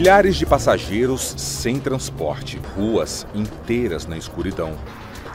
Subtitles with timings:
[0.00, 4.74] Milhares de passageiros sem transporte, ruas inteiras na escuridão,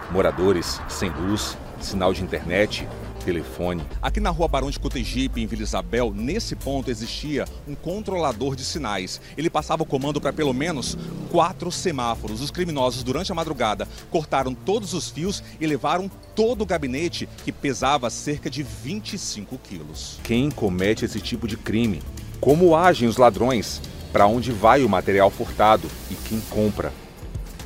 [0.10, 2.88] moradores sem luz, sinal de internet,
[3.24, 3.84] telefone.
[4.02, 8.66] Aqui na rua Barão de Cotegipe, em Vila Isabel, nesse ponto existia um controlador de
[8.66, 9.22] sinais.
[9.38, 10.98] Ele passava o comando para pelo menos
[11.30, 12.42] quatro semáforos.
[12.42, 17.52] Os criminosos, durante a madrugada, cortaram todos os fios e levaram todo o gabinete, que
[17.52, 20.20] pesava cerca de 25 quilos.
[20.24, 22.02] Quem comete esse tipo de crime?
[22.42, 23.80] Como agem os ladrões?
[24.16, 26.94] Para onde vai o material furtado e quem compra.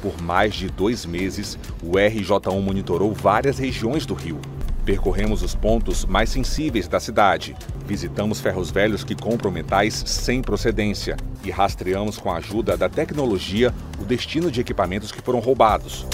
[0.01, 4.41] Por mais de dois meses, o RJ1 monitorou várias regiões do Rio.
[4.83, 7.55] Percorremos os pontos mais sensíveis da cidade,
[7.85, 13.71] visitamos ferros velhos que compram metais sem procedência e rastreamos com a ajuda da tecnologia
[14.01, 16.07] o destino de equipamentos que foram roubados.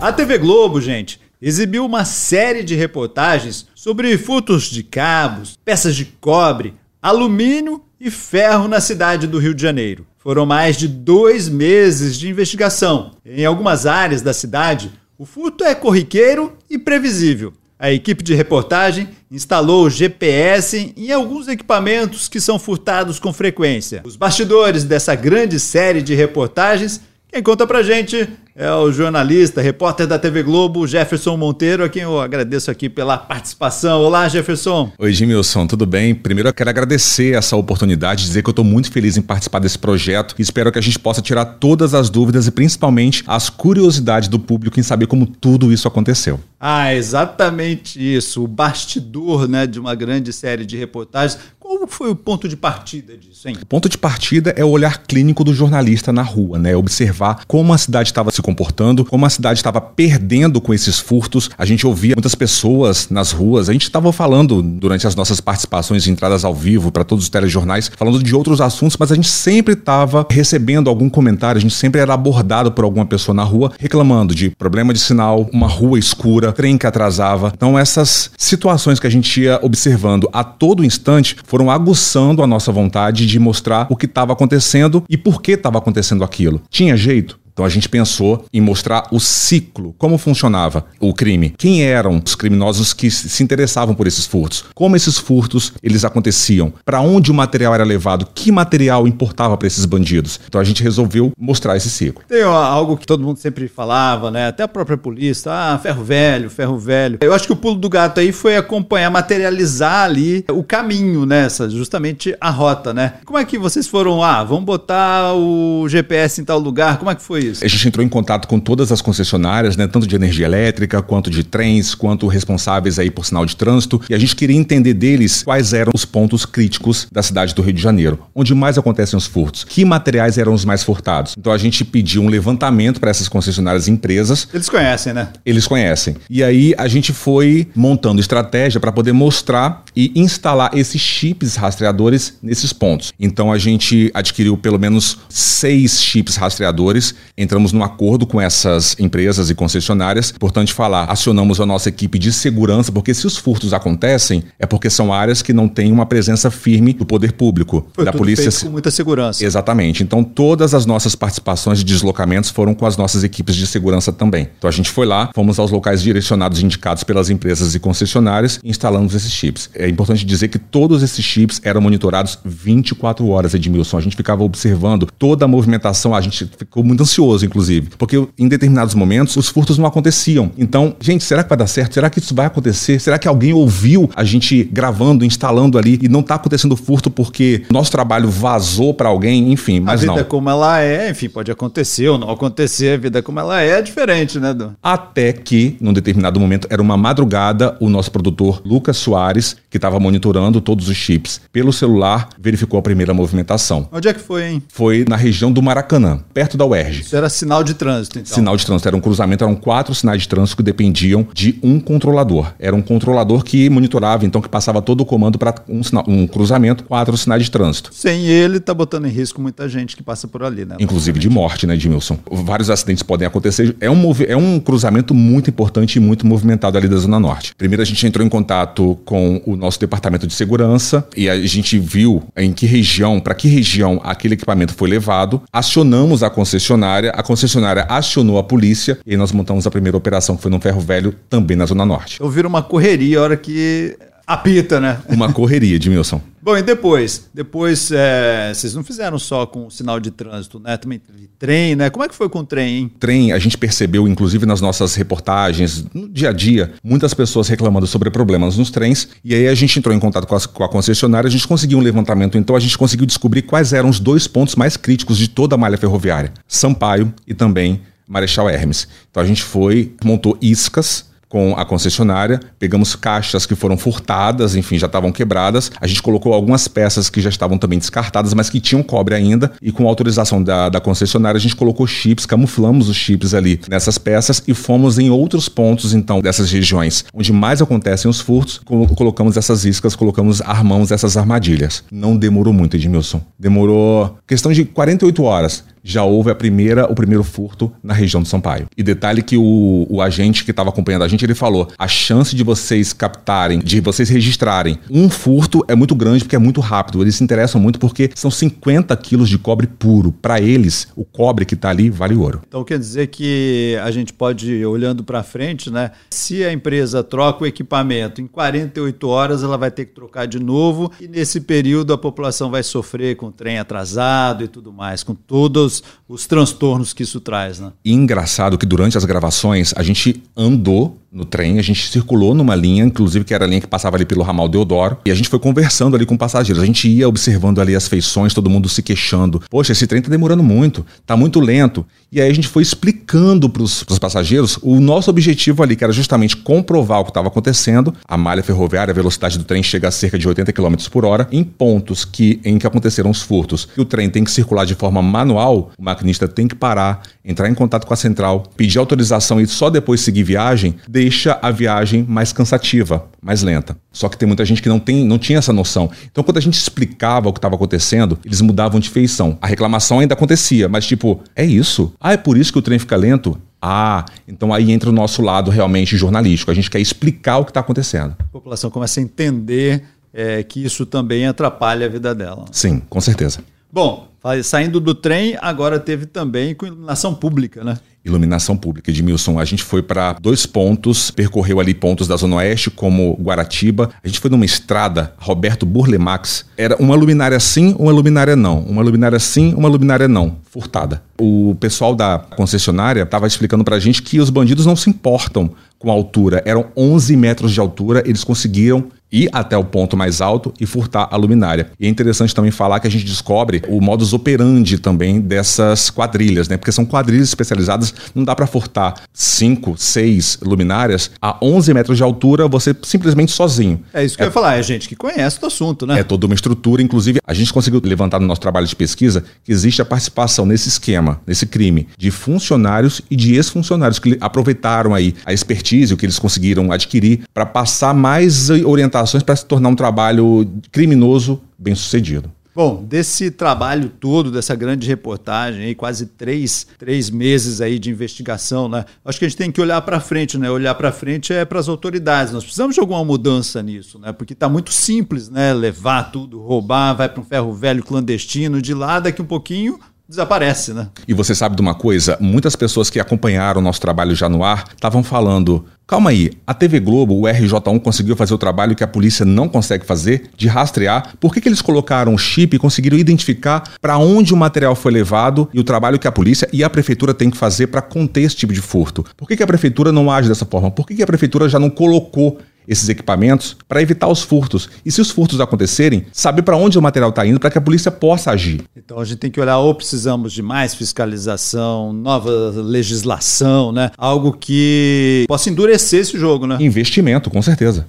[0.00, 6.04] A TV Globo, gente, exibiu uma série de reportagens sobre furtos de cabos, peças de
[6.04, 10.04] cobre, alumínio e ferro na cidade do Rio de Janeiro.
[10.18, 13.12] Foram mais de dois meses de investigação.
[13.24, 17.52] Em algumas áreas da cidade, o furto é corriqueiro e previsível.
[17.78, 24.02] A equipe de reportagem instalou GPS em alguns equipamentos que são furtados com frequência.
[24.04, 27.00] Os bastidores dessa grande série de reportagens,
[27.30, 32.02] quem conta pra gente é o jornalista, repórter da TV Globo, Jefferson Monteiro, a quem
[32.02, 34.00] eu agradeço aqui pela participação.
[34.00, 34.90] Olá, Jefferson.
[34.98, 36.14] Oi, Gimilson, tudo bem?
[36.14, 39.78] Primeiro eu quero agradecer essa oportunidade, dizer que eu estou muito feliz em participar desse
[39.78, 44.28] projeto e espero que a gente possa tirar todas as dúvidas e principalmente as curiosidades
[44.30, 46.40] do público em saber como tudo isso aconteceu.
[46.58, 51.38] Ah, exatamente isso, o bastidor né, de uma grande série de reportagens.
[51.86, 53.56] Qual foi o ponto de partida disso, hein?
[53.62, 56.74] O ponto de partida é o olhar clínico do jornalista na rua, né?
[56.74, 61.48] Observar como a cidade estava se comportando, como a cidade estava perdendo com esses furtos.
[61.56, 63.68] A gente ouvia muitas pessoas nas ruas.
[63.68, 67.30] A gente estava falando durante as nossas participações e entradas ao vivo para todos os
[67.30, 71.74] telejornais, falando de outros assuntos, mas a gente sempre estava recebendo algum comentário, a gente
[71.74, 76.00] sempre era abordado por alguma pessoa na rua reclamando de problema de sinal, uma rua
[76.00, 77.52] escura, trem que atrasava.
[77.54, 82.72] Então essas situações que a gente ia observando a todo instante foram aguçando a nossa
[82.72, 86.60] vontade de mostrar o que estava acontecendo e por que estava acontecendo aquilo.
[86.68, 87.38] Tinha jeito?
[87.56, 92.34] Então a gente pensou em mostrar o ciclo, como funcionava o crime, quem eram os
[92.34, 97.34] criminosos que se interessavam por esses furtos, como esses furtos eles aconteciam, para onde o
[97.34, 100.38] material era levado, que material importava para esses bandidos.
[100.46, 102.22] Então a gente resolveu mostrar esse ciclo.
[102.28, 104.48] Tem algo que todo mundo sempre falava, né?
[104.48, 107.16] Até a própria polícia, ah, ferro velho, ferro velho.
[107.22, 111.70] Eu acho que o pulo do gato aí foi acompanhar, materializar ali o caminho nessa,
[111.70, 113.14] justamente a rota, né?
[113.24, 116.98] Como é que vocês foram, ah, vamos botar o GPS em tal lugar?
[116.98, 117.64] Como é que foi isso?
[117.64, 121.30] A gente entrou em contato com todas as concessionárias, né, tanto de energia elétrica, quanto
[121.30, 125.42] de trens, quanto responsáveis aí por sinal de trânsito, e a gente queria entender deles
[125.42, 129.26] quais eram os pontos críticos da cidade do Rio de Janeiro, onde mais acontecem os
[129.26, 131.34] furtos, que materiais eram os mais furtados.
[131.38, 134.48] Então a gente pediu um levantamento para essas concessionárias e empresas.
[134.52, 135.28] Eles conhecem, né?
[135.44, 136.16] Eles conhecem.
[136.28, 142.34] E aí a gente foi montando estratégia para poder mostrar e instalar esses chips rastreadores
[142.42, 143.12] nesses pontos.
[143.18, 149.50] Então a gente adquiriu pelo menos seis chips rastreadores entramos num acordo com essas empresas
[149.50, 150.30] e concessionárias.
[150.34, 154.88] Importante falar, acionamos a nossa equipe de segurança, porque se os furtos acontecem, é porque
[154.88, 158.50] são áreas que não têm uma presença firme do poder público, Foi da polícia.
[158.64, 159.44] com muita segurança.
[159.44, 160.02] Exatamente.
[160.02, 164.48] Então todas as nossas participações de deslocamentos foram com as nossas equipes de segurança também.
[164.56, 168.70] Então a gente foi lá, fomos aos locais direcionados indicados pelas empresas e concessionárias e
[168.70, 169.68] instalamos esses chips.
[169.74, 173.98] É importante dizer que todos esses chips eram monitorados 24 horas, Edmilson.
[173.98, 178.48] A gente ficava observando toda a movimentação, a gente ficou muito ansioso inclusive, porque em
[178.48, 180.50] determinados momentos os furtos não aconteciam.
[180.58, 181.94] Então, gente, será que vai dar certo?
[181.94, 182.98] Será que isso vai acontecer?
[183.00, 187.62] Será que alguém ouviu a gente gravando, instalando ali e não está acontecendo furto porque
[187.70, 189.52] nosso trabalho vazou para alguém?
[189.52, 190.14] Enfim, mas não.
[190.14, 190.28] A vida não.
[190.28, 193.82] como ela é, enfim, pode acontecer ou não acontecer, a vida como ela é é
[193.82, 194.74] diferente, né, Du?
[194.82, 199.98] Até que, num determinado momento, era uma madrugada, o nosso produtor Lucas Soares, que estava
[200.00, 203.88] monitorando todos os chips pelo celular, verificou a primeira movimentação.
[203.92, 204.62] Onde é que foi, hein?
[204.68, 207.00] Foi na região do Maracanã, perto da UERJ.
[207.02, 208.34] Isso era sinal de trânsito, então.
[208.34, 208.88] Sinal de trânsito.
[208.88, 212.52] Era um cruzamento, eram quatro sinais de trânsito que dependiam de um controlador.
[212.58, 216.84] Era um controlador que monitorava, então, que passava todo o comando para um, um, cruzamento,
[216.84, 217.90] quatro sinais de trânsito.
[217.92, 220.76] Sem ele, tá botando em risco muita gente que passa por ali, né?
[220.78, 222.18] Inclusive de morte, né, Edmilson?
[222.30, 223.76] Vários acidentes podem acontecer.
[223.80, 227.54] É um, é um cruzamento muito importante e muito movimentado ali da Zona Norte.
[227.56, 231.78] Primeiro, a gente entrou em contato com o nosso departamento de segurança e a gente
[231.78, 235.42] viu em que região, para que região aquele equipamento foi levado.
[235.52, 240.42] Acionamos a concessionária, a concessionária acionou a polícia e nós montamos a primeira operação que
[240.42, 242.20] foi no Ferro Velho, também na Zona Norte.
[242.20, 244.98] Eu viro uma correria a hora que apita, né?
[245.08, 246.20] Uma correria, Edmilson.
[246.46, 247.28] Bom, e depois?
[247.34, 250.76] Depois, é, vocês não fizeram só com sinal de trânsito, né?
[250.76, 251.90] Também teve trem, né?
[251.90, 252.92] Como é que foi com o trem, hein?
[253.00, 257.84] Trem, a gente percebeu, inclusive nas nossas reportagens, no dia a dia, muitas pessoas reclamando
[257.84, 259.08] sobre problemas nos trens.
[259.24, 261.78] E aí a gente entrou em contato com a, com a concessionária, a gente conseguiu
[261.78, 265.26] um levantamento, então a gente conseguiu descobrir quais eram os dois pontos mais críticos de
[265.26, 268.86] toda a malha ferroviária: Sampaio e também Marechal Hermes.
[269.10, 274.78] Então a gente foi, montou iscas com a concessionária, pegamos caixas que foram furtadas, enfim,
[274.78, 275.70] já estavam quebradas.
[275.80, 279.52] A gente colocou algumas peças que já estavam também descartadas, mas que tinham cobre ainda.
[279.60, 283.98] E com autorização da, da concessionária, a gente colocou chips, camuflamos os chips ali nessas
[283.98, 288.60] peças e fomos em outros pontos, então, dessas regiões onde mais acontecem os furtos.
[288.94, 291.84] Colocamos essas iscas, colocamos, armamos essas armadilhas.
[291.90, 293.20] Não demorou muito, Edmilson.
[293.38, 298.28] Demorou questão de 48 horas já houve a primeira, o primeiro furto na região de
[298.28, 298.66] Sampaio.
[298.76, 302.34] E detalhe que o, o agente que estava acompanhando a gente, ele falou: a chance
[302.34, 307.00] de vocês captarem, de vocês registrarem um furto é muito grande porque é muito rápido.
[307.00, 310.10] Eles se interessam muito porque são 50 quilos de cobre puro.
[310.10, 312.42] Para eles, o cobre que está ali vale ouro.
[312.48, 315.92] Então quer dizer que a gente pode olhando para frente, né?
[316.10, 320.40] Se a empresa troca o equipamento em 48 horas, ela vai ter que trocar de
[320.40, 325.04] novo e nesse período a população vai sofrer com o trem atrasado e tudo mais,
[325.04, 327.58] com todos os, os transtornos que isso traz.
[327.60, 327.72] Né?
[327.84, 332.54] E engraçado que durante as gravações a gente andou no trem, a gente circulou numa
[332.54, 335.28] linha, inclusive que era a linha que passava ali pelo ramal Deodoro, e a gente
[335.28, 336.62] foi conversando ali com passageiros.
[336.62, 339.42] A gente ia observando ali as feições, todo mundo se queixando.
[339.50, 341.86] Poxa, esse trem tá demorando muito, tá muito lento.
[342.10, 345.92] E aí a gente foi explicando para os passageiros o nosso objetivo ali, que era
[345.92, 347.94] justamente comprovar o que estava acontecendo.
[348.06, 351.28] A malha ferroviária, a velocidade do trem chega a cerca de 80 km por hora,
[351.32, 353.68] em pontos que, em que aconteceram os furtos.
[353.76, 357.48] E o trem tem que circular de forma manual, o maquinista tem que parar, entrar
[357.48, 362.02] em contato com a central, pedir autorização e só depois seguir viagem, deixa a viagem
[362.02, 363.76] mais cansativa, mais lenta.
[363.92, 365.88] Só que tem muita gente que não, tem, não tinha essa noção.
[366.10, 369.38] Então, quando a gente explicava o que estava acontecendo, eles mudavam de feição.
[369.40, 371.92] A reclamação ainda acontecia, mas tipo, é isso?
[372.00, 373.40] Ah, é por isso que o trem fica lento?
[373.62, 376.50] Ah, então aí entra o nosso lado realmente jornalístico.
[376.50, 378.16] A gente quer explicar o que está acontecendo.
[378.18, 382.46] A população começa a entender é, que isso também atrapalha a vida dela.
[382.50, 383.38] Sim, com certeza.
[383.72, 384.08] Bom,
[384.42, 387.78] saindo do trem, agora teve também com iluminação pública, né?
[388.06, 388.90] Iluminação pública.
[388.90, 393.90] Edmilson, a gente foi para dois pontos, percorreu ali pontos da Zona Oeste, como Guaratiba.
[394.02, 396.46] A gente foi numa estrada, Roberto Burlemax.
[396.56, 398.60] Era uma luminária sim, uma luminária não.
[398.60, 400.36] Uma luminária sim, uma luminária não.
[400.50, 401.02] Furtada.
[401.20, 405.50] O pessoal da concessionária estava explicando para a gente que os bandidos não se importam
[405.78, 406.42] com a altura.
[406.46, 411.08] Eram 11 metros de altura, eles conseguiram ir até o ponto mais alto e furtar
[411.10, 411.70] a luminária.
[411.78, 416.48] E é interessante também falar que a gente descobre o modus operandi também dessas quadrilhas,
[416.48, 416.56] né?
[416.56, 422.02] Porque são quadrilhas especializadas, não dá para furtar 5, 6 luminárias a 11 metros de
[422.02, 423.80] altura, você simplesmente sozinho.
[423.92, 426.00] É isso que é, eu ia falar, é gente que conhece do assunto, né?
[426.00, 429.52] É toda uma estrutura, inclusive a gente conseguiu levantar no nosso trabalho de pesquisa que
[429.52, 435.14] existe a participação nesse esquema, nesse crime, de funcionários e de ex-funcionários que aproveitaram aí
[435.24, 439.76] a expertise, o que eles conseguiram adquirir para passar mais orientação para se tornar um
[439.76, 442.30] trabalho criminoso bem sucedido.
[442.56, 448.66] Bom, desse trabalho todo, dessa grande reportagem, aí, quase três, três meses aí de investigação,
[448.66, 448.86] né?
[449.04, 450.50] Acho que a gente tem que olhar para frente, né?
[450.50, 452.32] Olhar para frente é para as autoridades.
[452.32, 454.10] Nós precisamos de alguma mudança nisso, né?
[454.10, 455.52] Porque está muito simples, né?
[455.52, 460.72] Levar tudo, roubar, vai para um ferro velho clandestino, de lá daqui um pouquinho desaparece,
[460.72, 460.88] né?
[461.06, 462.16] E você sabe de uma coisa?
[462.20, 465.64] Muitas pessoas que acompanharam o nosso trabalho já no ar estavam falando.
[465.86, 469.48] Calma aí, a TV Globo, o RJ1 conseguiu fazer o trabalho que a polícia não
[469.48, 471.14] consegue fazer, de rastrear.
[471.20, 474.90] Por que, que eles colocaram o chip e conseguiram identificar para onde o material foi
[474.90, 478.22] levado e o trabalho que a polícia e a prefeitura tem que fazer para conter
[478.22, 479.04] esse tipo de furto?
[479.16, 480.72] Por que, que a prefeitura não age dessa forma?
[480.72, 484.68] Por que, que a prefeitura já não colocou esses equipamentos para evitar os furtos.
[484.84, 487.60] E se os furtos acontecerem, saber para onde o material está indo para que a
[487.60, 488.62] polícia possa agir.
[488.76, 493.90] Então a gente tem que olhar ou precisamos de mais fiscalização, nova legislação, né?
[493.96, 496.56] Algo que possa endurecer esse jogo, né?
[496.60, 497.86] Investimento, com certeza.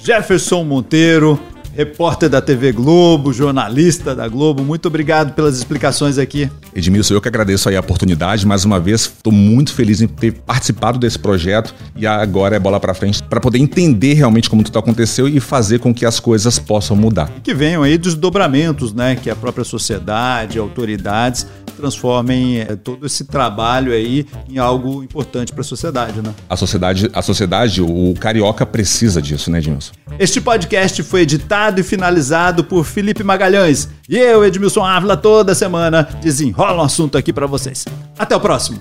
[0.00, 1.38] Jefferson Monteiro,
[1.78, 4.64] repórter da TV Globo, jornalista da Globo.
[4.64, 6.50] Muito obrigado pelas explicações aqui.
[6.74, 8.44] Edmilson, eu que agradeço aí a oportunidade.
[8.44, 12.80] Mais uma vez, estou muito feliz em ter participado desse projeto e agora é bola
[12.80, 16.58] para frente para poder entender realmente como tudo aconteceu e fazer com que as coisas
[16.58, 17.30] possam mudar.
[17.36, 19.14] E que venham aí desdobramentos, né?
[19.14, 21.46] Que a própria sociedade, autoridades
[21.78, 26.34] transformem é, todo esse trabalho aí em algo importante para a sociedade, né?
[26.48, 29.92] A sociedade, a sociedade, o carioca precisa disso, né, Edmilson?
[30.18, 33.88] Este podcast foi editado e finalizado por Felipe Magalhães.
[34.08, 37.84] E eu, Edmilson Ávila, toda semana desenrola um assunto aqui para vocês.
[38.18, 38.80] Até o próximo.